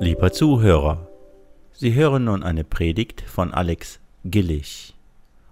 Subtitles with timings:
[0.00, 1.08] Lieber Zuhörer,
[1.72, 4.94] Sie hören nun eine Predigt von Alex Gillig.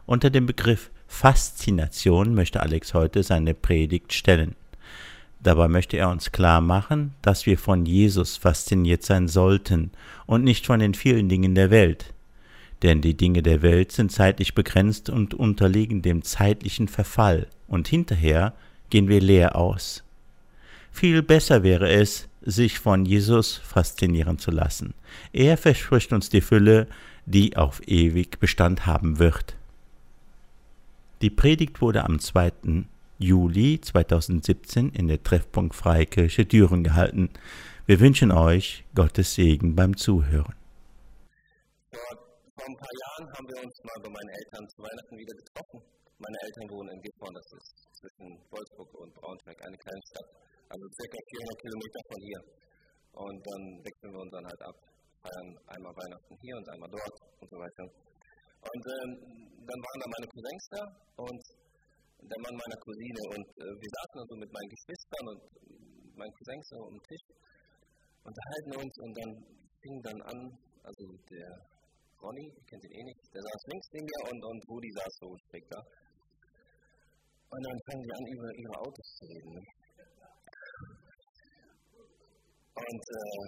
[0.06, 4.54] Unter dem Begriff Faszination möchte Alex heute seine Predigt stellen.
[5.42, 9.90] Dabei möchte er uns klar machen, dass wir von Jesus fasziniert sein sollten
[10.26, 12.14] und nicht von den vielen Dingen der Welt.
[12.84, 18.52] Denn die Dinge der Welt sind zeitlich begrenzt und unterliegen dem zeitlichen Verfall, und hinterher
[18.90, 20.04] gehen wir leer aus.
[20.96, 24.94] Viel besser wäre es, sich von Jesus faszinieren zu lassen.
[25.30, 26.86] Er verspricht uns die Fülle,
[27.26, 29.56] die auf ewig Bestand haben wird.
[31.20, 32.86] Die Predigt wurde am 2.
[33.18, 37.28] Juli 2017 in der Treffpunkt Freikirche Düren gehalten.
[37.84, 40.54] Wir wünschen euch Gottes Segen beim Zuhören.
[41.92, 42.00] Vor,
[42.64, 45.82] ein paar Jahren haben wir uns mal bei meinen Eltern zu Weihnachten wieder getroffen.
[46.18, 50.84] Meine Eltern wohnen in Gifhorn, das ist zwischen Wolfsburg und Braunschweig, eine kleine Stadt, also
[50.98, 52.40] circa 400 Kilometer von hier.
[53.16, 54.76] Und dann wechseln wir uns dann halt ab,
[55.24, 57.84] feiern einmal Weihnachten hier und einmal dort und so weiter.
[58.66, 59.10] Und ähm,
[59.62, 60.82] dann waren da meine Cousins da
[61.22, 61.42] und
[62.18, 65.40] der Mann meiner Cousine und äh, wir saßen also mit meinen Geschwistern und
[66.18, 67.24] meinen Cousins so am Tisch,
[68.26, 69.30] unterhalten uns und dann
[69.80, 70.38] fing dann an,
[70.82, 71.50] also der
[72.18, 75.12] Ronny, ich kenne ihn eh nicht, der saß links neben mir und, und Rudi saß
[75.20, 75.80] so schräg da.
[77.46, 79.50] Und dann fangen die an, über ihre Autos zu reden.
[79.54, 79.62] Ne?
[82.76, 83.44] Und äh,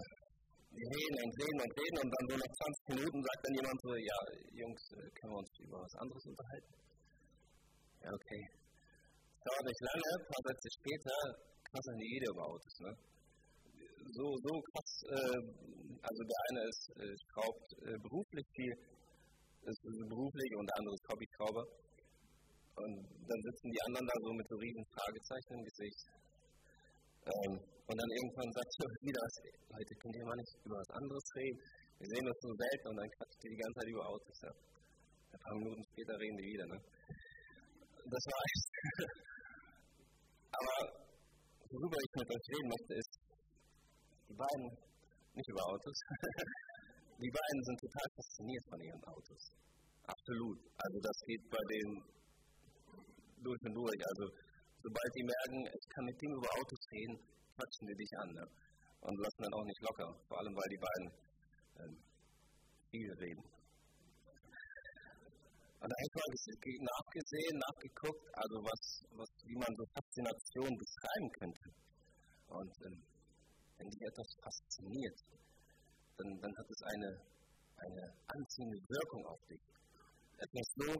[0.73, 2.53] die reden und reden und reden und dann so nach
[2.89, 4.19] 20 Minuten sagt dann jemand so, ja,
[4.57, 6.73] Jungs, äh, können wir uns über was anderes unterhalten?
[8.01, 8.43] Ja, okay.
[8.49, 11.17] Es dauert nicht lange, ein paar Sätze später
[11.69, 12.75] quasseln die jede über Autos.
[12.81, 12.93] Ne?
[14.17, 15.41] So, so krass, äh,
[16.01, 18.75] also der eine ist, äh, schraubt äh, beruflich viel,
[19.69, 21.65] ist beruflich und der andere ist Hobbyschrauber.
[22.79, 22.97] Und
[23.29, 26.07] dann sitzen die anderen da so mit so riesen Fragezeichen im Gesicht.
[27.29, 29.25] Ähm, und dann irgendwann sagt er wieder,
[29.69, 31.61] Leute, könnt ihr mal nicht über was anderes reden?
[31.99, 34.39] Wir sehen das so selten und dann quatscht ihr die ganze Zeit über Autos.
[34.45, 34.53] Ja.
[35.29, 36.67] Ein paar Minuten später reden die wieder.
[36.73, 36.79] Ne?
[38.09, 38.67] Das war echt.
[40.59, 40.77] Aber
[41.69, 43.13] worüber ich mit euch reden möchte, ist,
[44.29, 44.65] die beiden,
[45.37, 45.97] nicht über Autos,
[47.21, 49.43] die beiden sind total fasziniert von ihren Autos.
[50.09, 50.59] Absolut.
[50.81, 51.93] Also das geht bei denen
[53.45, 54.01] durch und durch.
[54.09, 54.25] Also
[54.83, 57.17] sobald die merken, ich kann mit dem über Autos reden,
[57.57, 58.31] quatschen die dich an.
[58.33, 58.45] Ne?
[59.01, 60.09] Und lassen dann auch nicht locker.
[60.29, 61.09] Vor allem, weil die beiden
[61.79, 61.95] ähm,
[62.91, 63.45] viel reden.
[65.79, 68.83] Und da habe ich mal nachgesehen, nachgeguckt, also was,
[69.15, 71.67] was, wie man so Faszination beschreiben könnte.
[72.49, 72.99] Und ähm,
[73.79, 75.19] wenn dich etwas fasziniert,
[76.19, 77.11] dann, dann hat es eine,
[77.79, 79.63] eine anziehende Wirkung auf dich.
[80.39, 80.91] Etwas so,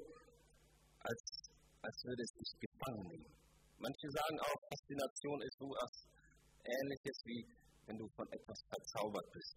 [1.01, 1.23] als,
[1.83, 3.38] als würde es dich gefangen nehmen.
[3.79, 5.95] Manche sagen auch, Faszination ist so etwas
[6.67, 7.41] Ähnliches wie
[7.89, 9.57] wenn du von etwas verzaubert bist.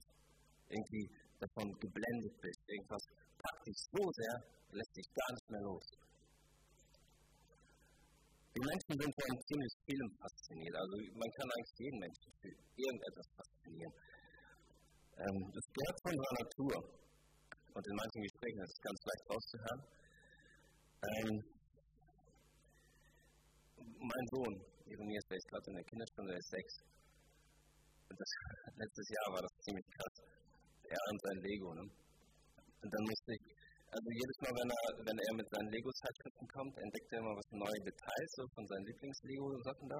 [0.70, 1.06] Irgendwie
[1.40, 2.62] davon geblendet bist.
[2.68, 3.04] Irgendwas
[3.38, 4.36] packt dich so sehr,
[4.72, 5.86] lässt dich gar nicht mehr los.
[8.56, 10.76] Die Menschen sind von ziemlich vielem fasziniert.
[10.76, 13.94] Also man kann eigentlich jeden Menschen für irgendetwas faszinieren.
[15.18, 16.76] Ähm, das gehört von unserer Natur.
[17.72, 19.82] Und in manchen Gesprächen ist es ganz leicht rauszuhören.
[21.02, 21.34] Ähm,
[24.02, 24.54] mein Sohn,
[24.90, 26.74] Jeremias, der ist gerade in der Kinderstunde, der ist sechs.
[28.10, 28.30] Und das,
[28.82, 30.16] letztes Jahr war das ziemlich krass.
[30.90, 31.70] Er und sein Lego.
[31.76, 31.84] Ne?
[32.82, 33.46] Und dann musste ich
[33.92, 37.50] also jedes Mal, wenn er, wenn er mit seinen Lego-Zeitschriften kommt, entdeckt er immer was
[37.52, 40.00] neue Details so von seinen Lieblings-Lego-Sachen da.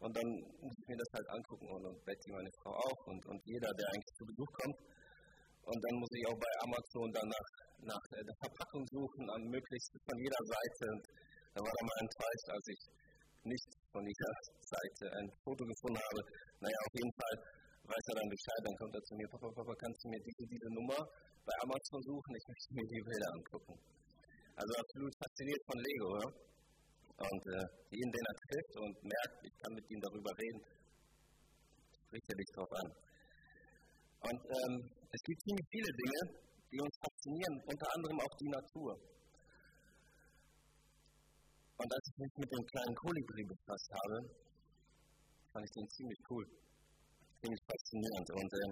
[0.00, 0.28] Und dann
[0.64, 3.68] muss ich mir das halt angucken und, und Betty, meine Frau auch und, und jeder,
[3.68, 4.78] der eigentlich zu Besuch kommt.
[5.60, 7.28] Und dann muss ich auch bei Amazon dann
[7.84, 10.84] nach, der Verpackung suchen, an möglichst von jeder Seite.
[10.88, 11.04] Und
[11.52, 12.80] da war er mal enttäuscht, als ich
[13.44, 14.32] nicht von dieser
[14.64, 16.20] Seite ein Foto gefunden habe.
[16.60, 17.36] Naja, auf jeden Fall
[17.88, 20.44] weiß er dann Bescheid, dann kommt er zu mir, Papa, Papa, kannst du mir diese,
[20.44, 21.00] diese Nummer
[21.46, 22.32] bei Amazon suchen?
[22.36, 23.74] Ich möchte mir die Bilder angucken.
[24.58, 26.28] Also absolut fasziniert von Lego, ja?
[27.18, 30.60] Und äh, jeden, den er trifft und merkt, ich kann mit ihm darüber reden,
[32.06, 32.88] spricht er dich drauf an.
[34.18, 36.20] Und ähm, es gibt ziemlich viele Dinge,
[36.70, 38.90] die uns faszinieren, unter anderem auch die Natur.
[41.78, 44.16] Und als ich mich mit dem kleinen Kolibri befasst habe,
[45.52, 46.46] fand ich den ziemlich cool
[47.40, 48.28] ziemlich faszinierend.
[48.34, 48.70] Und äh,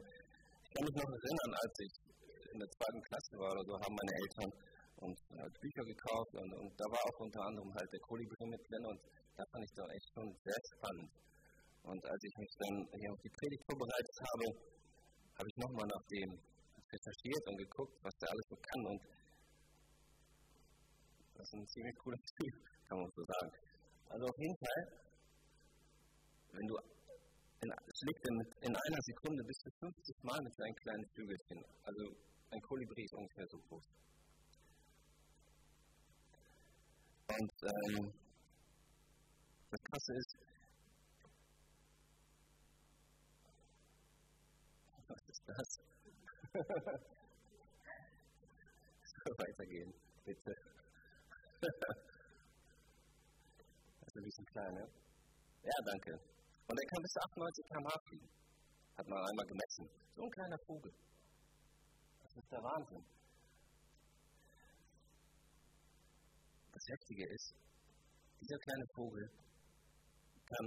[0.62, 1.92] ich kann mich noch erinnern, als ich
[2.50, 4.50] in der zweiten Klasse war oder so, haben meine Eltern
[4.96, 8.62] uns äh, Bücher gekauft und, und, da war auch unter anderem halt der Kolibri mit
[8.64, 9.00] drin und
[9.36, 11.10] da fand ich dann echt schon sehr spannend.
[11.84, 14.46] Und als ich mich dann hier auf die Predigt vorbereitet habe,
[15.36, 16.30] habe ich nochmal nach dem
[16.88, 19.00] recherchiert und geguckt, was der alles so kann und
[21.36, 22.54] das ist ein ziemlich cooler Typ,
[22.88, 23.52] kann man so sagen.
[24.08, 24.86] Also auf jeden Fall,
[26.52, 26.78] wenn du
[27.62, 31.64] in, schlägt mit, in einer Sekunde bis zu 50 Mal mit seinen kleinen Flügelchen.
[31.82, 32.16] Also
[32.50, 33.84] ein Kolibri ist ungefähr so groß.
[37.28, 38.12] Und ähm,
[39.70, 40.36] das Krasse ist,
[45.08, 45.80] was ist das?
[49.38, 49.92] weitergehen,
[50.24, 50.54] bitte.
[54.16, 54.84] ist ein bisschen klein, ne?
[55.62, 56.12] Ja, danke.
[56.68, 58.28] Und er kann bis zu 98 km/h fliegen.
[58.96, 59.84] Hat man einmal gemessen.
[60.16, 60.92] So ein kleiner Vogel.
[62.22, 63.04] Das ist der Wahnsinn.
[66.72, 67.54] Das Heftige ist,
[68.40, 69.30] dieser kleine Vogel
[70.46, 70.66] kann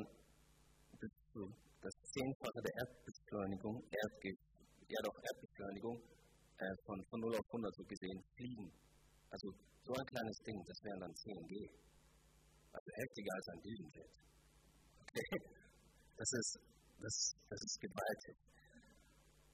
[1.00, 1.42] bis zu
[1.82, 4.36] das Zehnfache der Erdbeschleunigung, Erdge
[4.90, 5.98] ja doch Erdbeschleunigung,
[6.58, 8.70] äh, von, von 0 auf 100 so gesehen, fliegen.
[9.30, 9.48] Also
[9.86, 11.89] so ein kleines Ding, das wären dann 10 G.
[12.72, 14.12] Also heftiger als ein Düsenjet.
[15.02, 15.40] Okay?
[16.18, 16.60] Das ist,
[17.00, 17.16] das,
[17.50, 18.36] das ist gewaltig.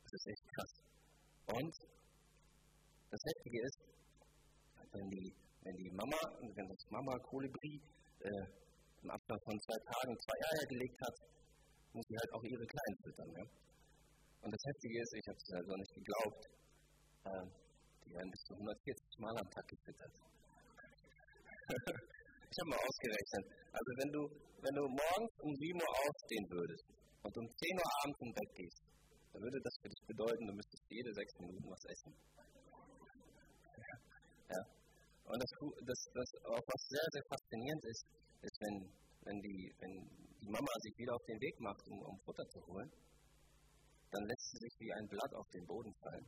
[0.03, 0.73] Das ist echt krass.
[1.45, 1.73] Und
[3.11, 3.79] das Heftige ist,
[4.91, 7.79] wenn die, wenn die Mama, wenn das Mama Kolibri
[8.19, 8.45] äh,
[9.03, 11.15] im Abstand von zwei Tagen zwei Eier gelegt hat,
[11.93, 13.31] muss sie halt auch ihre Kleinen füttern.
[13.37, 13.45] Ja?
[14.41, 16.41] Und das Heftige ist, ich habe es also nicht geglaubt,
[17.25, 17.45] äh,
[18.05, 20.13] die werden bis zu 140 Mal am Tag gefüttert.
[22.55, 23.43] ich habe mal ausgerechnet.
[23.75, 24.21] Also wenn du,
[24.63, 26.85] wenn du morgens um 7 Uhr aufstehen würdest
[27.27, 28.79] und um 10 Uhr abends im Bett gehst,
[29.35, 32.11] dann würde das für dich bedeuten, du müsstest jede sechs Minuten was essen.
[34.45, 34.61] Ja.
[35.25, 35.51] Und das,
[35.89, 38.05] das, das auch was sehr, sehr faszinierend ist,
[38.45, 38.77] ist, wenn,
[39.25, 39.93] wenn, die, wenn
[40.39, 42.91] die Mama sich wieder auf den Weg macht, um, um Futter zu holen,
[44.11, 46.27] dann lässt sie sich wie ein Blatt auf den Boden fallen.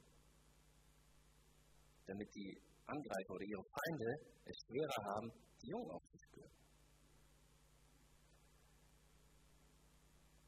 [2.07, 4.09] Damit die Angreifer oder ihre Feinde
[4.45, 5.29] es schwerer haben,
[5.61, 6.51] die Jungen aufzuspüren.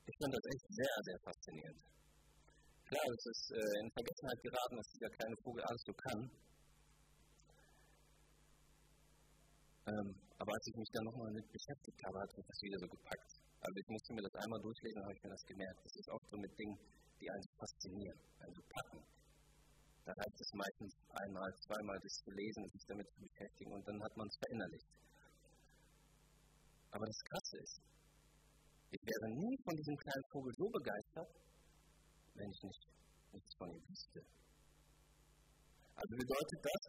[0.09, 1.81] Ich finde das echt sehr, sehr faszinierend.
[2.89, 6.19] Klar, es ist äh, in Vergessenheit geraten, dass dieser kleine Vogel alles so kann.
[9.85, 10.09] Ähm,
[10.39, 13.29] aber als ich mich dann nochmal mit beschäftigt habe, hat mich das wieder so gepackt.
[13.61, 15.79] Also ich musste mir das einmal durchlesen, habe ich mir das gemerkt.
[15.83, 16.77] Das ist auch so mit Dingen,
[17.19, 19.18] die einen faszinieren, einen so packen.
[20.05, 24.01] Da reicht es meistens einmal, zweimal, das zu lesen, sich damit zu beschäftigen und dann
[24.01, 24.87] hat man es verinnerlicht.
[26.91, 27.81] Aber das Krasse ist,
[28.91, 31.29] ich wäre nie von diesem kleinen Vogel so begeistert,
[32.33, 32.83] wenn ich nicht,
[33.33, 34.21] nichts von ihm wüsste.
[35.93, 36.81] Also bedeutet das,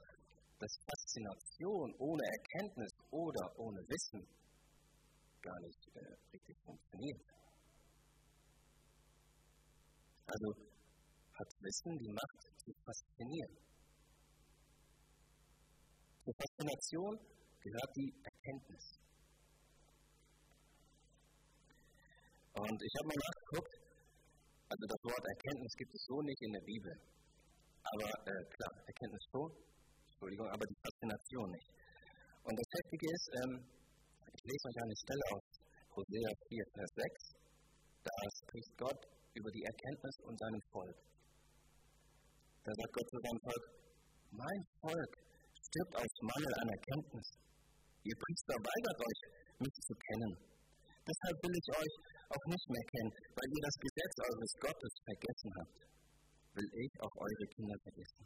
[0.60, 4.26] dass Faszination ohne Erkenntnis oder ohne Wissen
[5.42, 7.20] gar nicht äh, richtig funktioniert.
[10.26, 10.69] Also
[11.40, 13.56] hat Wissen die Macht zu faszinieren.
[16.20, 17.16] Zur Faszination
[17.64, 18.84] gehört die Erkenntnis.
[22.60, 23.74] Und ich habe mal nachgeguckt,
[24.68, 26.92] also das Wort Erkenntnis gibt es so nicht in der Bibel.
[27.88, 29.50] Aber äh, klar, Erkenntnis schon,
[30.12, 31.68] Entschuldigung, aber die Faszination nicht.
[32.44, 33.52] Und das Heftige ist, ähm,
[34.28, 35.46] ich lese euch eine Stelle aus
[35.96, 37.40] Hosea 4, Vers 6.
[38.04, 38.12] Da
[38.44, 39.00] spricht Gott
[39.32, 40.96] über die Erkenntnis und seinem Volk.
[42.60, 43.64] Da sagt Gott zu seinem Volk,
[44.36, 45.12] mein Volk
[45.64, 47.28] stirbt aus Mangel an Erkenntnis.
[48.04, 49.20] Ihr Priester weigert euch,
[49.64, 50.32] mich zu kennen.
[51.08, 51.94] Deshalb will ich euch
[52.28, 55.78] auch nicht mehr kennen, weil ihr das Gesetz eures Gottes vergessen habt.
[56.52, 58.24] Will ich auch eure Kinder vergessen.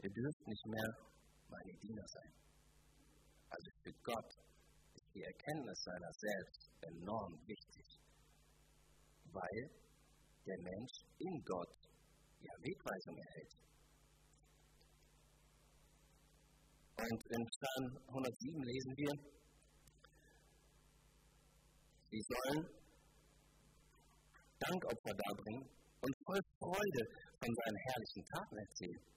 [0.00, 0.90] Ihr dürft nicht mehr
[1.52, 2.32] meine Diener sein.
[3.50, 4.30] Also für Gott
[4.96, 7.86] ist die Erkenntnis seiner selbst enorm wichtig,
[9.36, 9.60] weil
[10.48, 11.89] der Mensch in Gott
[12.40, 13.52] ja Wegweisung erhält.
[17.00, 19.12] Und in Psalm 107 lesen wir,
[22.10, 22.80] sie sollen
[24.58, 25.64] Dankopfer darbringen
[26.02, 27.02] und voll Freude
[27.40, 29.10] von seinen herrlichen Taten erzählen.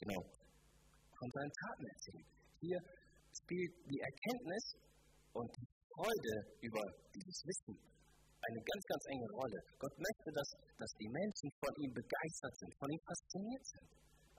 [0.00, 0.22] Genau.
[1.18, 2.26] Von seinen Taten erzählen.
[2.60, 2.80] Hier
[3.30, 4.64] spielt die Erkenntnis
[5.32, 6.82] und die Freude über
[7.14, 7.74] dieses Wissen
[8.42, 9.58] eine ganz, ganz enge Rolle.
[9.78, 13.88] Gott möchte, dass, dass die Menschen von ihm begeistert sind, von ihm fasziniert sind.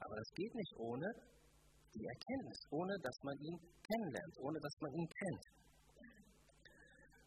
[0.03, 1.07] Aber das geht nicht ohne
[1.95, 5.45] die Erkenntnis, ohne dass man ihn kennenlernt, ohne dass man ihn kennt.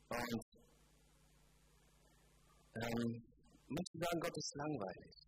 [0.06, 0.46] Und
[2.76, 3.02] ähm,
[3.68, 5.26] manche sagen, Gott ist langweilig.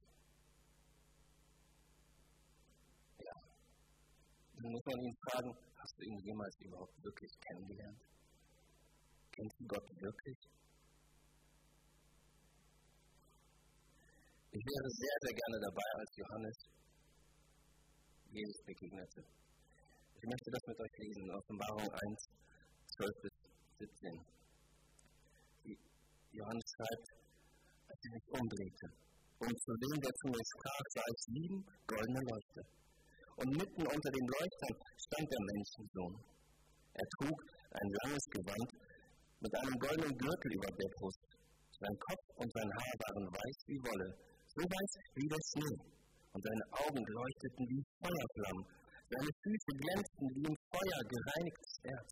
[4.59, 8.18] Dann muss man ihn fragen, hast du ihn jemals überhaupt wirklich kennengelernt?
[9.39, 10.39] Kennst du Gott wirklich?
[14.51, 16.57] Ich wäre sehr, sehr gerne dabei, als Johannes
[18.35, 19.23] Jesus begegnete.
[20.19, 22.19] Ich möchte das mit euch lesen, Offenbarung 1,
[22.99, 23.35] 12 bis
[23.79, 24.27] 17.
[26.35, 27.07] Johannes schreibt,
[27.95, 28.87] als er sich umdrehte
[29.39, 32.65] und zu dem, der zu mir sprach, sah ich sieben goldene Leuchter.
[33.39, 36.27] Und mitten unter den Leuchtern stand der Menschensohn.
[36.99, 37.39] Er trug
[37.71, 38.88] ein langes Gewand
[39.41, 41.23] mit einem goldenen Gürtel über der Brust.
[41.79, 44.09] Sein Kopf und sein Haar waren weiß wie Wolle,
[44.51, 45.79] so weiß wie der Schnee.
[46.35, 48.67] Und seine Augen leuchteten wie Feuerflammen.
[49.09, 52.11] Seine Füße glänzten wie im Feuer gereinigtes Erz.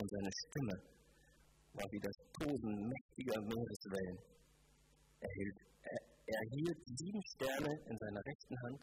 [0.00, 0.76] Und seine Stimme
[1.74, 4.18] war wie das Tosen mächtiger Meereswellen.
[5.20, 8.80] Er hielt, er, er hielt sieben Sterne in seiner rechten Hand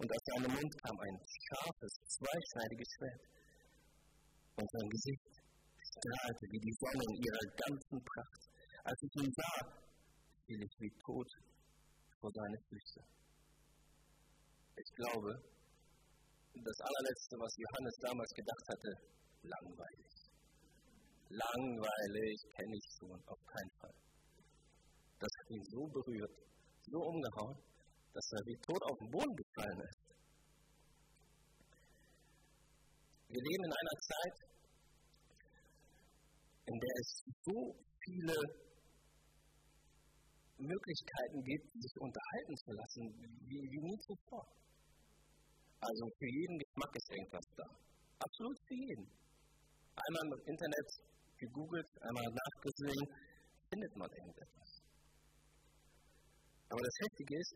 [0.00, 3.22] und aus seinem Mund kam ein scharfes, zweischneidiges Schwert.
[4.56, 5.39] Und sein Gesicht
[5.90, 8.42] strahlte wie die Sonne in ihrer ganzen Pracht.
[8.84, 9.58] Als ich ihn sah,
[10.46, 11.30] fiel ich wie tot
[12.20, 13.00] vor seine Füße.
[14.76, 15.30] Ich glaube,
[16.54, 18.90] das allerletzte, was Johannes damals gedacht hatte,
[19.42, 20.12] langweilig.
[21.30, 23.96] Langweilig kenne ich schon, auf keinen Fall.
[25.20, 26.34] Das hat ihn so berührt,
[26.90, 27.58] so umgehauen,
[28.12, 30.00] dass er wie tot auf den Boden gefallen ist.
[33.30, 34.36] Wir leben in einer Zeit,
[36.70, 37.10] in der es
[37.42, 37.58] so
[38.04, 38.36] viele
[40.58, 43.04] Möglichkeiten gibt, sich unterhalten zu lassen,
[43.48, 44.46] wie, wie nie zuvor.
[45.80, 47.66] Also für jeden Geschmack ist irgendwas da.
[48.20, 49.06] Absolut für jeden.
[49.96, 50.88] Einmal im Internet
[51.38, 53.04] gegoogelt, einmal nachgesehen,
[53.70, 54.70] findet man irgendetwas.
[56.68, 57.54] Aber das Heftige ist,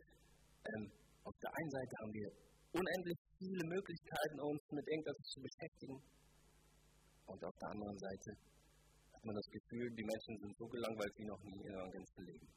[0.65, 0.91] ähm,
[1.23, 2.29] auf der einen Seite haben wir
[2.73, 5.97] unendlich viele Möglichkeiten, uns mit irgendwas zu beschäftigen.
[7.25, 8.29] Und auf der anderen Seite
[9.25, 12.47] man das Gefühl, die Menschen sind so gelangweilt wie noch nie in ihrem ganzen Leben.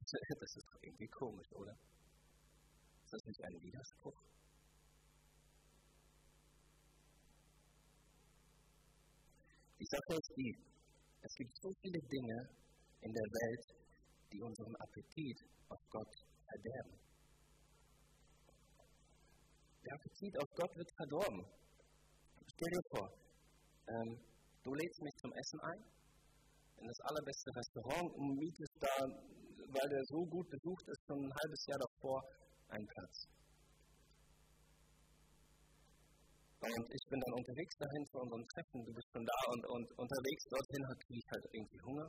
[0.00, 1.72] Das ist doch irgendwie komisch, oder?
[3.04, 4.22] Ist das nicht ein Widerspruch?
[9.78, 10.58] Die Sache ist die,
[11.22, 12.48] es gibt so viele Dinge
[13.00, 13.66] in der Welt,
[14.32, 16.14] die unseren Appetit auf Gott
[16.46, 16.98] verderben.
[19.84, 21.46] Der Appetit auf Gott wird verdorben.
[22.46, 23.08] Stell dir vor,
[23.88, 24.29] ähm,
[24.62, 25.80] du lädst mich zum Essen ein,
[26.80, 28.96] in das allerbeste Restaurant und mietest da,
[29.72, 32.18] weil der so gut besucht ist, schon ein halbes Jahr davor
[32.68, 33.16] einen Platz.
[36.60, 39.86] Und ich bin dann unterwegs dahin zu unserem Treffen, du bist schon da und, und
[39.96, 42.08] unterwegs dorthin kriege ich halt irgendwie Hunger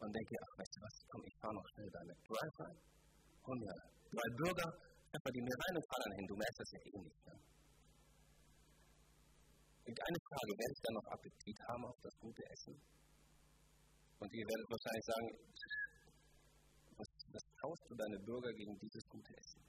[0.00, 2.76] und denke, ach weißt du was, komm, ich fahre noch schnell deine Drive rein,
[3.44, 3.74] hol mir
[4.08, 4.68] drei Burger,
[5.12, 7.20] pfeffer die mir rein und fahre dann hin, du merkst das ja eh nicht.
[7.28, 7.34] Ne?
[9.88, 12.76] Und eine Frage, werde ich dann noch Appetit haben auf das gute Essen?
[14.20, 15.28] Und ihr werdet wahrscheinlich sagen,
[17.00, 19.64] was, was tauscht du deine Bürger gegen dieses gute Essen?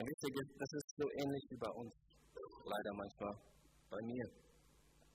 [0.00, 1.92] Und wisst ihr, das ist so ähnlich wie bei uns,
[2.64, 3.34] leider manchmal
[3.92, 4.24] bei mir,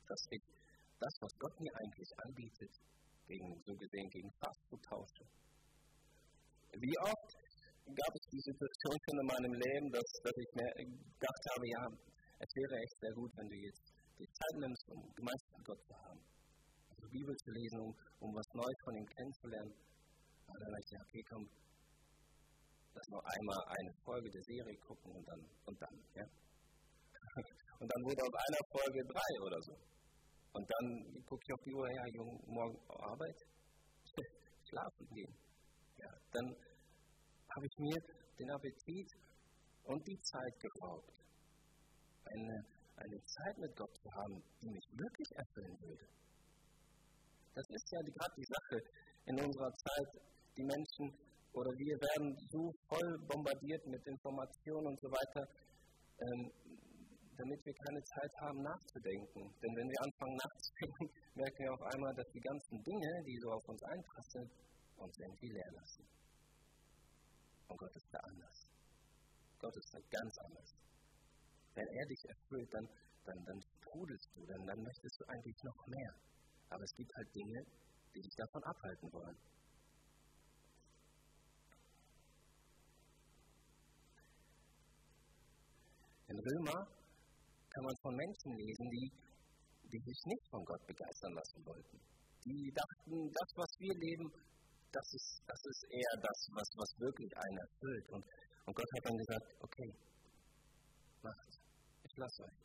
[0.05, 0.43] dass ich
[1.01, 2.73] das, was Gott mir eigentlich anbietet,
[3.25, 5.25] gegen, so gesehen gegen Fastfood tausche.
[6.77, 7.29] Wie oft
[7.89, 11.83] gab es die Situation schon in meinem Leben, dass, dass ich mir gedacht habe, ja,
[12.39, 13.85] es wäre echt sehr gut, wenn du jetzt
[14.17, 16.21] die Zeit nimmst, um Gemeinschaft mit Gott zu haben.
[16.89, 19.73] Also Bibel zu lesen, um, um was Neues von ihm kennenzulernen.
[20.47, 21.43] Und dann habe ich gesagt, okay, komm,
[22.95, 26.25] lass noch einmal eine Folge der Serie gucken und dann, und dann, ja.
[27.79, 29.71] Und dann wurde aus einer Folge drei oder so.
[30.51, 33.39] Und dann gucke ich auf die Uhr, ja, Jung, morgen Arbeit,
[34.67, 35.33] schlafen gehen.
[35.95, 36.47] Ja, dann
[37.55, 37.99] habe ich mir
[38.37, 39.09] den Appetit
[39.83, 41.13] und die Zeit geraubt,
[42.33, 42.55] eine,
[42.97, 46.05] eine Zeit mit Gott zu haben, die mich wirklich erfüllen würde.
[47.55, 48.77] Das ist ja gerade die Sache
[49.25, 50.09] in unserer Zeit.
[50.57, 51.05] Die Menschen
[51.53, 55.43] oder wir werden so voll bombardiert mit Informationen und so weiter.
[56.19, 56.51] Ähm,
[57.39, 59.43] damit wir keine Zeit haben nachzudenken.
[59.63, 61.07] Denn wenn wir anfangen nachzudenken,
[61.39, 64.47] merken wir auf einmal, dass die ganzen Dinge, die so auf uns einprasseln,
[64.99, 66.03] uns irgendwie leer lassen.
[67.71, 68.57] Und Gott ist da anders.
[69.59, 70.69] Gott ist da ganz anders.
[71.79, 72.85] Wenn er dich erfüllt, dann,
[73.23, 76.11] dann, dann trudelst du, dann, dann möchtest du eigentlich noch mehr.
[76.75, 77.59] Aber es gibt halt Dinge,
[78.13, 79.37] die dich davon abhalten wollen.
[86.27, 86.79] In Römer
[87.71, 89.07] kann man von Menschen lesen, die,
[89.87, 91.97] die sich nicht von Gott begeistern lassen wollten.
[92.43, 94.27] Die dachten, das, was wir leben,
[94.91, 98.07] das ist, das ist eher das, was, was wirklich einen erfüllt.
[98.11, 98.23] Und,
[98.67, 99.89] und Gott hat dann gesagt, okay,
[101.23, 101.58] macht,
[102.19, 102.59] lasse euch.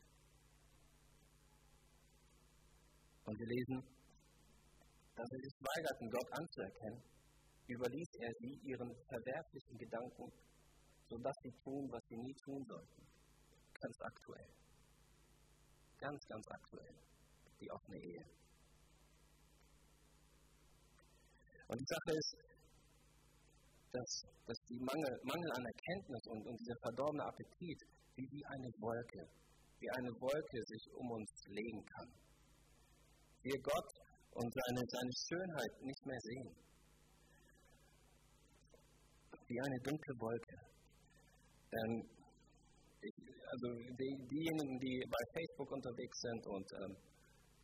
[3.25, 3.78] Und wir lesen,
[5.16, 7.02] dass sie sich weigerten, Gott anzuerkennen,
[7.66, 10.32] überließ er sie ihren verwerflichen Gedanken,
[11.08, 13.02] sodass sie tun, was sie nie tun sollten.
[13.80, 14.49] ganz aktuell.
[15.99, 16.94] Ganz, ganz aktuell.
[17.61, 18.25] Die offene Ehe.
[21.68, 22.37] Und die Sache ist,
[23.92, 24.12] dass,
[24.46, 27.80] dass die Mangel, Mangel an Erkenntnis und, und dieser verdorbene Appetit
[28.16, 29.28] wie, wie eine Wolke,
[29.84, 32.08] wie eine Wolke sich um uns legen kann.
[33.44, 33.90] Wir Gott
[34.32, 36.50] und seine, seine Schönheit nicht mehr sehen.
[39.44, 40.56] Wie eine dunkle Wolke.
[41.68, 41.92] Ähm,
[43.04, 43.66] also
[44.00, 46.96] die, diejenigen, die bei Facebook unterwegs sind und ähm,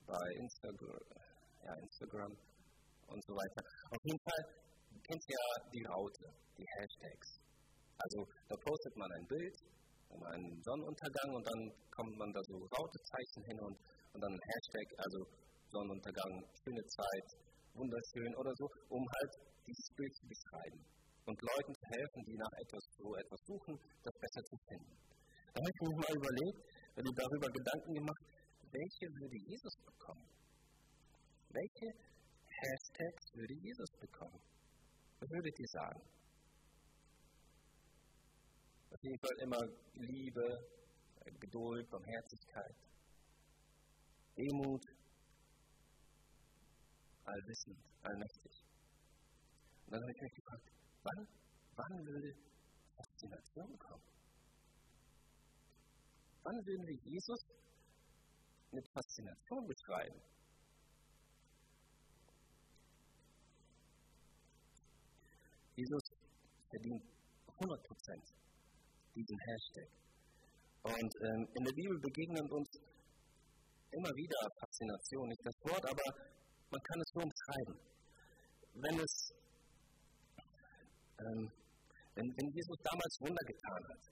[0.04, 1.00] bei Instagram,
[1.64, 2.32] ja, Instagram
[3.08, 3.62] und so weiter.
[3.88, 4.42] Auf jeden Fall
[5.08, 6.26] kennt ihr ja die Raute,
[6.58, 7.40] die Hashtags.
[7.96, 9.56] Also da postet man ein Bild
[10.10, 13.76] um einen Sonnenuntergang und dann kommt man da so Rautezeichen hin und,
[14.14, 15.18] und dann ein Hashtag, also
[15.70, 17.26] Sonnenuntergang, schöne Zeit,
[17.74, 19.32] wunderschön oder so, um halt
[19.66, 20.80] dieses Bild zu beschreiben
[21.26, 24.94] und Leuten zu helfen, die nach etwas so etwas suchen, das besser zu finden.
[25.54, 26.60] Da habe ich mir mal überlegt,
[26.94, 28.24] wenn ich darüber Gedanken gemacht,
[28.70, 30.26] welche würde Jesus bekommen?
[31.50, 31.88] Welche
[32.46, 34.40] Hashtags würde Jesus bekommen?
[35.18, 36.02] Was würdet ihr sagen?
[38.90, 39.60] Auf jeden Fall immer
[39.94, 40.46] Liebe,
[41.40, 42.76] Geduld, Barmherzigkeit,
[44.36, 44.82] Demut,
[47.24, 48.52] allwissend, allmächtig.
[49.86, 50.66] Und dann habe ich mich gefragt,
[51.02, 51.28] wann,
[51.76, 52.34] wann würde
[52.96, 54.04] Faszination kommen?
[56.42, 57.40] Wann würden wir Jesus
[58.72, 60.20] mit Faszination beschreiben?
[65.76, 66.02] Jesus
[66.70, 67.02] verdient
[67.46, 68.24] 100 Prozent
[69.14, 69.88] diesen Hashtag.
[70.82, 72.70] Und ähm, in der Bibel begegnet uns
[73.92, 76.06] immer wieder Faszination, nicht das Wort, aber
[76.70, 77.76] man kann es so umschreiben.
[78.80, 79.14] Wenn es,
[81.20, 81.42] ähm,
[82.14, 84.02] wenn, wenn Jesus damals Wunder getan hat,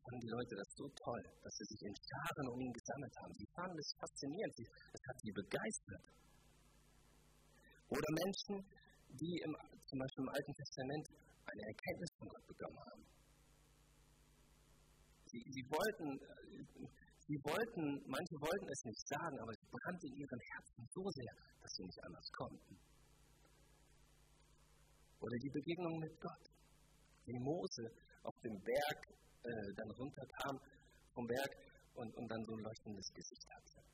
[0.00, 3.34] fanden die Leute das so toll, dass sie sich in Scharen um ihn gesammelt haben.
[3.36, 6.04] Sie fanden es faszinierend, es hat sie begeistert.
[7.90, 8.56] Oder Menschen,
[9.20, 9.52] die im,
[9.86, 11.06] zum Beispiel im Alten Testament
[11.46, 13.19] eine Erkenntnis von Gott bekommen haben.
[15.30, 16.18] Sie, sie, wollten,
[17.26, 21.34] sie wollten, manche wollten es nicht sagen, aber es brannte in ihren Herzen so sehr,
[21.62, 22.74] dass sie nicht anders konnten.
[25.20, 26.44] Oder die Begegnung mit Gott,
[27.26, 27.86] wie Mose
[28.24, 28.98] auf dem Berg
[29.44, 30.58] äh, dann runterkam
[31.14, 31.52] vom Berg
[31.94, 33.86] und, und dann so ein leuchtendes Gesicht hatte.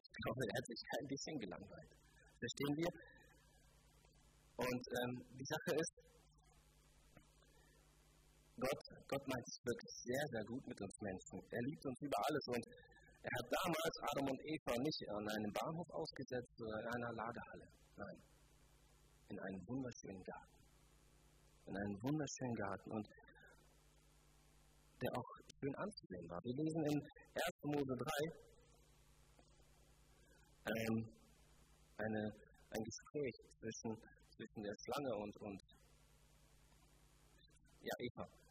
[0.00, 1.92] Ich glaube, er hat sich kein bisschen gelangweilt.
[2.38, 2.90] Verstehen wir?
[4.56, 5.94] Und ähm, die Sache ist,
[9.08, 11.40] Gott, meint es wirklich sehr, sehr gut mit uns Menschen.
[11.48, 12.64] Er liebt uns über alles und
[13.24, 17.66] er hat damals Adam und Eva nicht an einem Bahnhof ausgesetzt oder in einer Lagerhalle.
[17.96, 18.18] Nein,
[19.32, 20.56] in einem wunderschönen Garten.
[21.66, 23.06] In einem wunderschönen Garten und
[25.00, 26.40] der auch schön anzusehen war.
[26.44, 27.64] Wir lesen in 1.
[27.64, 28.48] Mose 3
[30.68, 31.08] ähm,
[31.96, 32.22] eine,
[32.76, 33.96] ein Gespräch zwischen,
[34.36, 35.62] zwischen der Schlange und, und
[37.80, 38.47] ja, Eva.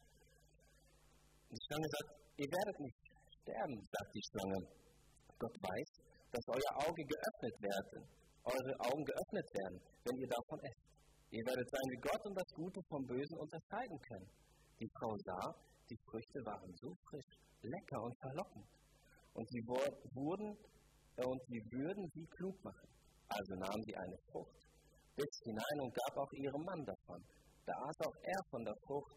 [1.49, 2.99] Die Schlange sagt, ihr werdet nicht
[3.41, 4.59] sterben, sagt die Schlange.
[5.39, 5.89] Gott weiß,
[6.31, 8.03] dass euer Auge geöffnet werden,
[8.43, 10.87] eure Augen geöffnet werden, wenn ihr davon esst.
[11.31, 14.29] Ihr werdet sein wie Gott und das Gute vom Bösen unterscheiden können.
[14.79, 15.55] Die Frau sah,
[15.89, 17.31] die Früchte waren so frisch,
[17.63, 18.67] lecker und verlockend.
[19.33, 20.57] Und sie wurden
[21.15, 22.89] äh, und sie würden sie klug machen.
[23.27, 24.59] Also nahm sie eine Frucht,
[25.15, 27.21] biss hinein und gab auch ihrem Mann davon.
[27.65, 29.11] Da aß auch er von der Frucht,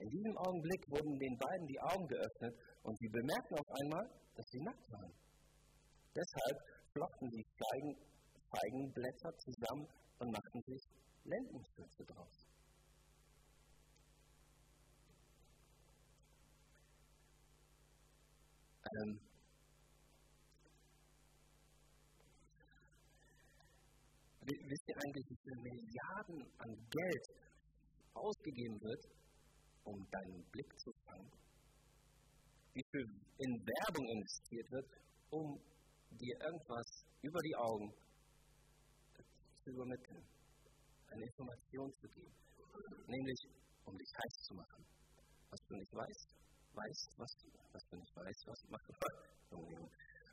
[0.00, 4.46] in diesem Augenblick wurden den beiden die Augen geöffnet und sie bemerkten auf einmal, dass
[4.48, 5.12] sie nackt waren.
[6.16, 6.56] Deshalb
[6.92, 7.94] flochten sie Feigen,
[8.48, 9.86] Feigenblätter zusammen
[10.18, 10.82] und machten sich
[11.24, 12.46] Lendenschürze draus.
[18.90, 19.20] Ähm,
[24.40, 27.26] wisst ihr eigentlich, wie viele Milliarden an Geld
[28.14, 29.19] ausgegeben wird,
[29.90, 31.30] um deinen Blick zu fangen.
[32.72, 33.06] Wie viel
[33.38, 34.86] in Werbung investiert wird,
[35.30, 35.60] um
[36.10, 37.92] dir irgendwas über die Augen
[39.64, 40.24] zu übermitteln,
[41.10, 42.34] eine Information zu geben,
[43.06, 43.40] nämlich
[43.84, 44.84] um dich heiß zu machen.
[45.50, 46.28] Was du nicht weißt,
[46.72, 47.32] weißt, was,
[47.72, 48.86] was du nicht weißt, was macht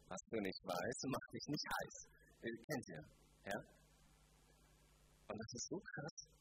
[0.08, 1.96] was du nicht weißt, macht dich nicht heiß.
[2.44, 3.04] Ihr kennt ihr,
[3.52, 3.60] ja?
[5.28, 6.37] Und das ist so krass,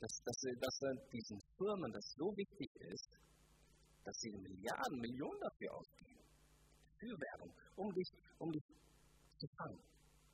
[0.00, 0.76] dass, dass, dass
[1.12, 3.10] diesen Firmen das so wichtig ist,
[4.04, 6.24] dass sie Milliarden, Millionen dafür ausgeben.
[6.98, 8.64] Für Werbung, um dich, um dich
[9.38, 9.82] zu fangen,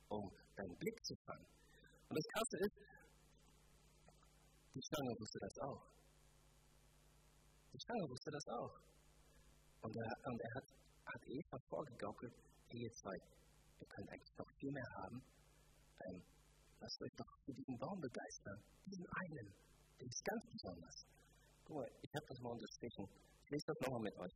[0.09, 1.45] um deinen Blick zu fangen.
[2.09, 2.77] Und das Krasse ist,
[4.73, 5.83] die Schlange wusste das auch.
[7.73, 8.75] Die Schlange wusste das auch.
[9.81, 10.67] Und er, und er hat,
[11.05, 12.33] hat Eva vorgegaukelt,
[12.69, 13.17] ihr zwei,
[13.79, 15.23] ihr könnt eigentlich noch viel mehr haben.
[16.05, 16.21] Ähm,
[16.81, 18.57] lasst euch doch für diesen Baum begeistern.
[18.85, 19.47] Diesen einen.
[20.01, 20.97] Der ist ganz besonders.
[21.65, 23.05] Guck mal, ich habe das mal unterstrichen.
[23.45, 24.35] Ich lese das nochmal mit euch.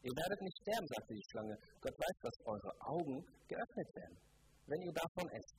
[0.00, 1.54] Ihr werdet nicht sterben, sagte die Schlange.
[1.84, 3.16] Gott weiß, dass eure Augen
[3.48, 4.16] geöffnet werden,
[4.64, 5.56] wenn ihr davon esst.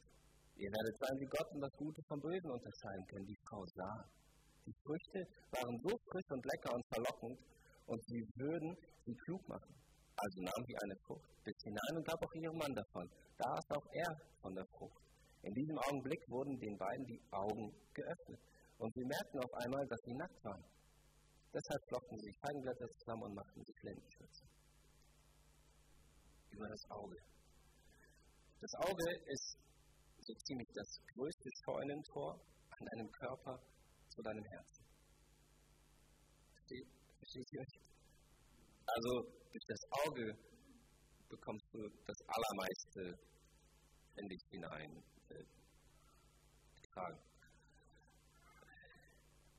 [0.58, 3.28] Ihr werdet sein wie Gott und das Gute vom Bösen unterscheiden können.
[3.30, 3.98] Die Frau sah.
[4.66, 5.20] Die Früchte
[5.54, 7.38] waren so frisch und lecker und verlockend,
[7.86, 9.74] und sie würden sie klug machen.
[10.16, 13.10] Also nahm sie eine Frucht, bis hinein und gab auch ihrem Mann davon.
[13.38, 14.10] Da aß auch er
[14.42, 15.11] von der Frucht.
[15.44, 18.42] In diesem Augenblick wurden den beiden die Augen geöffnet
[18.78, 20.66] und sie merkten auf einmal, dass sie nackt waren.
[21.54, 24.46] Deshalb flockten sie Feigenblätter zusammen und machten sich Lendenschürze.
[26.52, 27.18] Über das Auge.
[28.62, 29.58] Das Auge ist
[30.22, 33.60] so ziemlich das größte Scheunentor an deinem Körper
[34.10, 34.86] zu deinem Herzen.
[37.18, 37.66] Versteht ihr?
[38.86, 39.10] Also
[39.52, 40.26] durch das Auge
[41.30, 43.20] bekommst du das Allermeiste
[44.16, 45.04] in dich hinein
[46.82, 47.20] getragen.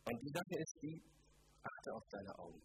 [0.05, 1.01] Und die Sache ist die,
[1.63, 2.63] achte auf deine Augen.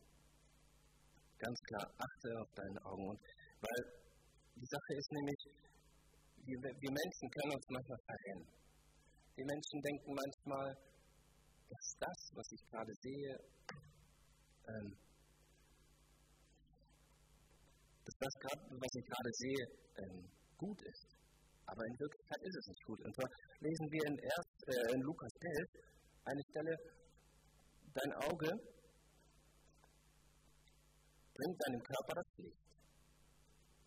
[1.38, 3.10] Ganz klar, achte auf deine Augen.
[3.10, 3.20] Und
[3.62, 3.82] weil
[4.56, 5.42] die Sache ist nämlich,
[6.46, 8.48] wir, wir Menschen können uns manchmal verrennen.
[9.38, 10.74] Die Menschen denken manchmal,
[11.70, 13.34] dass das, was ich gerade sehe,
[14.68, 14.98] ähm,
[18.06, 18.34] dass das,
[18.82, 19.64] was ich gerade sehe,
[19.98, 21.27] ähm, gut ist.
[21.68, 23.00] Aber in Wirklichkeit ist es nicht gut.
[23.04, 25.88] Und zwar lesen wir in, erst, äh, in Lukas 11
[26.24, 26.76] eine Stelle,
[27.94, 28.50] dein Auge
[31.36, 32.64] bringt deinem Körper das Licht.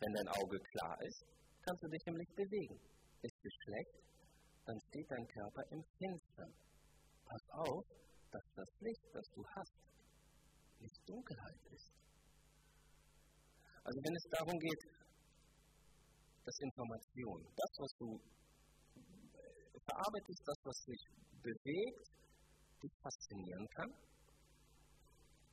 [0.00, 1.24] Wenn dein Auge klar ist,
[1.64, 2.78] kannst du dich im Licht bewegen.
[3.22, 3.96] Ist es schlecht,
[4.66, 6.52] dann steht dein Körper im Finstern.
[7.24, 7.84] Pass auf,
[8.30, 9.74] dass das Licht, das du hast,
[10.80, 11.92] nicht Dunkelheit ist.
[13.84, 14.82] Also wenn es darum geht,
[16.50, 18.08] dass Information, das, was du
[19.86, 21.02] verarbeitest, das, was dich
[21.46, 22.06] bewegt,
[22.82, 23.90] dich faszinieren kann,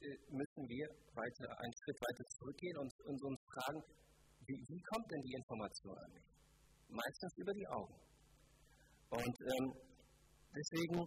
[0.02, 3.82] äh, müssen wir weiter, einen Schritt weiter zurückgehen und, und uns fragen,
[4.48, 6.28] wie, wie, kommt denn die Information an mich?
[6.90, 7.98] Meistens über die Augen.
[9.10, 9.66] Und ähm,
[10.50, 10.98] deswegen,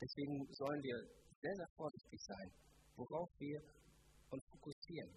[0.00, 0.96] deswegen sollen wir
[1.40, 2.48] sehr, sehr vorsichtig sein,
[2.96, 3.58] worauf wir
[4.30, 5.10] uns fokussieren,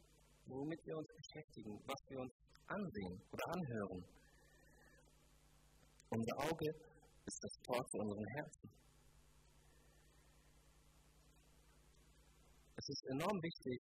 [0.46, 2.34] womit wir uns beschäftigen, was wir uns
[2.68, 4.04] ansehen oder anhören.
[6.10, 6.70] Unser Auge
[7.26, 8.70] ist das Tor zu unseren Herzen.
[12.76, 13.80] Es ist enorm wichtig,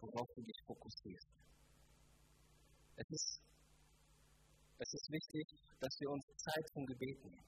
[0.00, 1.28] worauf du dich fokussierst.
[2.96, 3.40] Es ist,
[4.78, 5.46] es ist wichtig,
[5.80, 7.44] dass wir uns Zeit zum Gebet nehmen.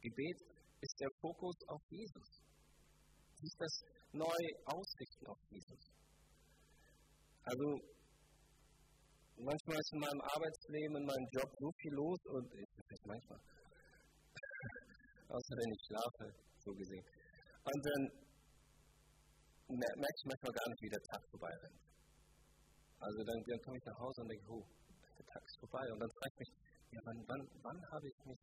[0.00, 0.38] Gebet
[0.80, 2.40] ist der Fokus auf Jesus.
[3.36, 5.97] Es ist das neue Ausrichten auf Jesus.
[7.48, 7.64] Also,
[9.40, 13.40] manchmal ist in meinem Arbeitsleben, in meinem Job so viel los und ich nicht manchmal,
[15.32, 16.26] außer wenn ich schlafe,
[16.60, 17.06] so gesehen.
[17.64, 18.02] Und dann
[19.68, 21.80] merke ich manchmal gar nicht, wie der Tag vorbei rennt.
[23.00, 24.64] Also dann, dann komme ich nach Hause und denke, oh,
[25.16, 25.84] der Tag ist vorbei.
[25.92, 26.52] Und dann frage ich mich,
[26.92, 28.40] ja, wann, wann, wann habe ich mich,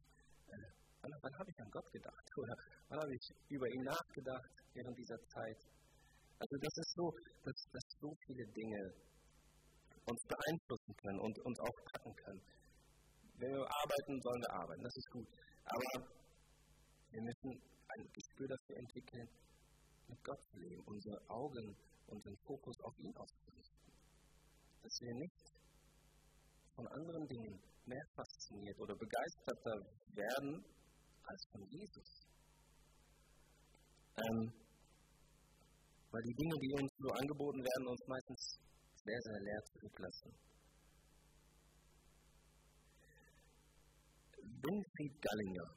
[0.50, 0.70] äh,
[1.02, 2.26] wann, wann habe ich an Gott gedacht?
[2.42, 2.56] Oder
[2.90, 5.60] wann habe ich über ihn nachgedacht während dieser Zeit?
[6.40, 7.06] Also das ist so,
[7.44, 8.82] dass, dass so viele Dinge
[10.06, 12.42] uns beeinflussen können und uns auch packen können.
[13.38, 15.28] Wenn wir arbeiten, sollen wir arbeiten, das ist gut.
[15.66, 16.08] Aber
[17.10, 17.52] wir müssen
[17.88, 19.28] ein Gespür dafür entwickeln,
[20.08, 21.76] mit Gott zu leben, unsere Augen,
[22.08, 23.94] unseren Fokus auf ihn auszurichten.
[24.84, 25.56] Dass wir nicht
[26.76, 29.78] von anderen Dingen mehr fasziniert oder begeisterter
[30.14, 30.66] werden
[31.24, 32.28] als von Jesus.
[34.18, 34.65] Ähm,
[36.16, 38.40] weil die Dinge, die uns so angeboten werden, uns meistens
[39.04, 40.32] sehr, sehr leer zurücklassen.
[44.64, 45.70] Winfried Gallinger,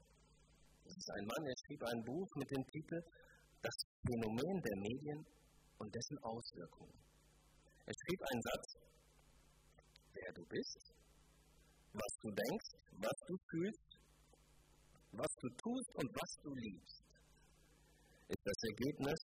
[0.87, 3.03] das ist ein Mann, der schrieb ein Buch mit dem Titel
[3.67, 3.75] das
[4.07, 5.27] Phänomen der Medien
[5.79, 6.95] und dessen Auswirkungen.
[7.85, 8.67] Er schrieb einen Satz,
[10.15, 10.95] wer du bist,
[11.99, 12.71] was du denkst,
[13.03, 13.91] was du fühlst,
[15.19, 17.03] was du tust und was du liebst,
[18.29, 19.19] ist das Ergebnis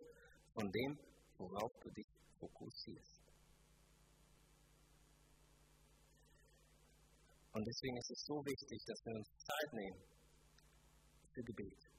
[0.55, 0.99] von dem,
[1.38, 3.23] worauf du dich fokussierst.
[7.53, 10.03] Und deswegen ist es so wichtig, dass wir uns Zeit nehmen
[11.35, 11.95] für Gebet.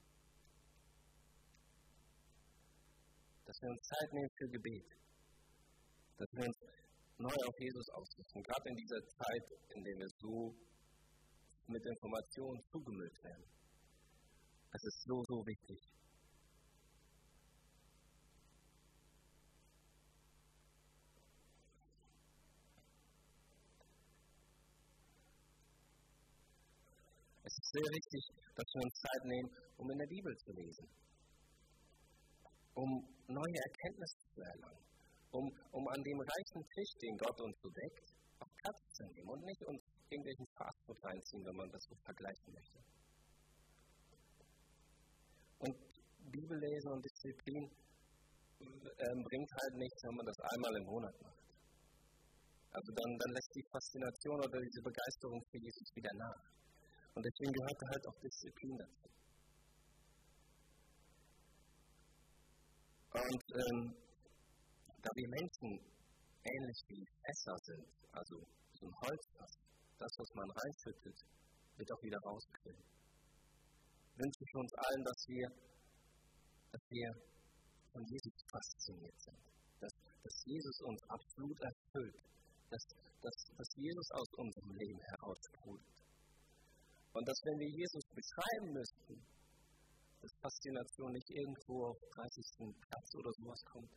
[3.46, 4.88] dass wir uns Zeit nehmen für Gebet,
[6.18, 6.58] dass wir uns
[7.16, 10.52] neu auf Jesus ausrichten, gerade in dieser Zeit, in der wir so
[11.68, 13.46] mit Informationen zugemüllt werden.
[14.74, 15.78] Es ist so, so wichtig.
[27.56, 30.86] Es ist sehr wichtig, dass wir uns Zeit nehmen, um in der Bibel zu lesen,
[32.74, 32.90] um
[33.28, 34.84] neue Erkenntnisse zu erlangen,
[35.32, 39.28] um, um an dem reichen Tisch, den Gott uns so deckt, auch Platz zu nehmen
[39.28, 42.78] und nicht uns irgendwelchen Fastfood reinziehen, wenn man das so vergleichen möchte.
[45.64, 45.74] Und
[46.28, 47.64] Bibellesen und Disziplin
[48.60, 51.40] äh, bringt halt nichts, wenn man das einmal im Monat macht.
[52.76, 56.55] Also dann, dann lässt die Faszination oder diese Begeisterung für Jesus wieder nach.
[57.16, 59.08] Und deswegen gehört da halt auch Disziplin dazu.
[63.16, 63.96] Und ähm,
[65.00, 65.80] da wir Menschen
[66.44, 68.36] ähnlich wie Fässer sind, also
[68.76, 69.52] so ein Holzfass,
[69.96, 71.16] das, was man reinschüttet,
[71.76, 72.84] wird auch wieder rausquillen.
[74.16, 75.48] Wünsche ich uns allen, dass wir,
[76.72, 77.08] dass wir
[77.92, 79.40] von Jesus fasziniert sind.
[79.80, 82.20] Dass, dass Jesus uns absolut erfüllt.
[82.68, 82.84] Dass,
[83.24, 86.05] dass, dass Jesus aus unserem Leben heraussprudelt.
[87.16, 89.16] Und dass, wenn wir Jesus beschreiben müssten,
[90.20, 92.76] dass Faszination nicht irgendwo auf 30.
[92.76, 93.92] Platz oder sowas kommt,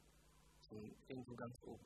[0.63, 1.83] sondern irgendwo ganz oben.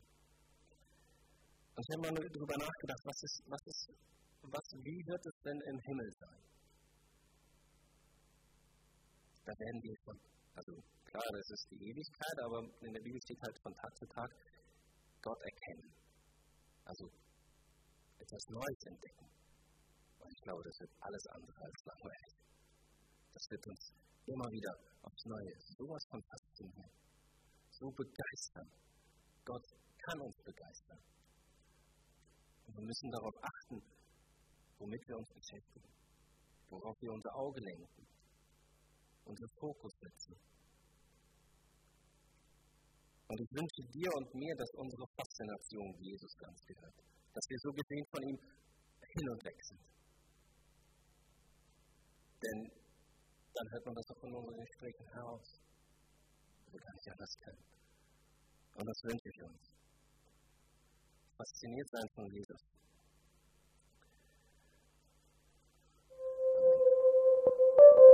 [1.73, 3.81] Und ich habe mal darüber nachgedacht, was ist, was ist,
[4.45, 6.41] was, wie wird es denn im Himmel sein?
[9.49, 10.17] Da werden wir von,
[10.53, 14.05] also klar, das ist die Ewigkeit, aber in der Bibel steht halt von Tag zu
[14.05, 14.29] Tag
[15.25, 15.89] Gott erkennen.
[16.85, 17.09] Also
[18.21, 19.32] etwas Neues entdecken.
[20.23, 22.33] Und ich glaube, das wird alles andere als langweilig.
[23.33, 23.83] Das wird uns
[24.23, 26.91] immer wieder aufs Neue sowas von faszinieren.
[27.71, 28.69] So begeistern.
[29.43, 29.65] Gott
[29.99, 31.01] kann uns begeistern.
[32.63, 33.77] Und wir müssen darauf achten,
[34.79, 35.91] womit wir uns beschäftigen,
[36.69, 38.07] worauf wir unser Auge lenken,
[39.25, 40.35] unseren Fokus setzen.
[43.27, 46.95] Und ich wünsche dir und mir, dass unsere Faszination Jesus ganz gehört.
[47.33, 50.02] Dass wir so gesehen von ihm hin und weg sind.
[52.43, 52.71] Denn
[53.55, 55.59] dann hört man das auch in unseren Gesprächen heraus.
[56.71, 57.63] Wir gar nicht anders kennen.
[58.75, 59.61] Und das wünsche ich uns.
[61.37, 62.61] Fasziniert sein von Jesus.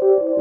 [0.01, 0.38] Amen.